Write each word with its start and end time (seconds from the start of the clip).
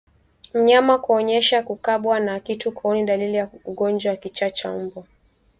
Mnyama 0.53 0.97
kuonyesha 0.99 1.63
kukabwa 1.63 2.19
na 2.19 2.39
kitu 2.39 2.71
kooni 2.71 2.99
ni 3.01 3.07
dalili 3.07 3.35
ya 3.37 3.49
ugonjwa 3.65 4.11
wa 4.11 4.17
kichaa 4.17 4.49
cha 4.49 4.77
mbwa 4.77 5.03